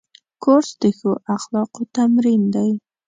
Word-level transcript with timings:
کورس 0.43 0.69
د 0.81 0.83
ښو 0.97 1.11
اخلاقو 1.35 1.81
تمرین 1.95 2.41
دی. 2.55 2.69